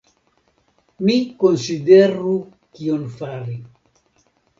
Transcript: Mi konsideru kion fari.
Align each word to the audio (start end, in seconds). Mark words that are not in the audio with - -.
Mi 1.09 1.17
konsideru 1.43 2.31
kion 2.79 3.05
fari. 3.21 3.59